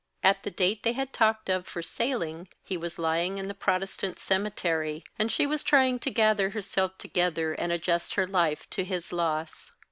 At 0.23 0.41
the 0.41 0.49
date 0.49 0.81
they 0.81 0.93
had 0.93 1.13
talked 1.13 1.47
of 1.47 1.67
for 1.67 1.83
sailing 1.83 2.47
he 2.63 2.75
was 2.75 2.97
lying 2.97 3.37
in 3.37 3.47
the 3.47 3.53
Protestant 3.53 4.17
cemetery, 4.17 5.03
and 5.19 5.31
she 5.31 5.45
was 5.45 5.61
trying 5.61 5.99
to 5.99 6.09
gather 6.09 6.49
herself 6.49 6.97
together, 6.97 7.53
and 7.53 7.71
adjust 7.71 8.15
her 8.15 8.25
life 8.25 8.67
to 8.71 8.83
his 8.83 9.13
loss. 9.13 9.71